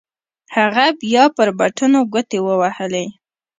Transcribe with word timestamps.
هغه 0.55 0.85
بيا 1.01 1.23
پر 1.35 1.47
بټنو 1.59 1.99
گوټې 2.13 2.39
ووهلې. 2.43 3.05